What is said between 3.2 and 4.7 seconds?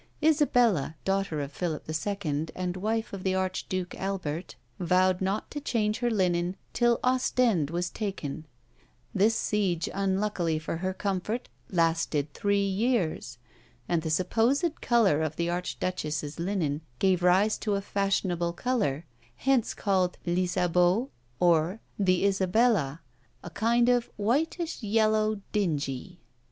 the Archduke Albert,